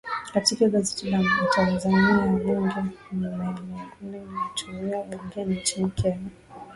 [0.33, 6.29] katika gazeti la mtanzania mbunge mbaheleni atimuliwa bungeni nchini kenya